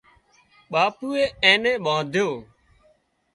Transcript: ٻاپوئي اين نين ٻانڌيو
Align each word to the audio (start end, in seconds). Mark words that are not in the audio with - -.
ٻاپوئي 0.71 1.23
اين 1.43 1.57
نين 1.63 1.77
ٻانڌيو 1.83 2.29